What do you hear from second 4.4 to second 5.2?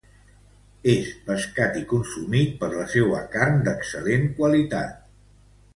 qualitat.